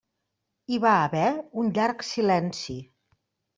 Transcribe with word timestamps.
Hi 0.75 0.79
va 0.85 0.93
haver 1.01 1.27
un 1.65 1.71
llarg 1.77 2.03
silenci. 2.11 2.81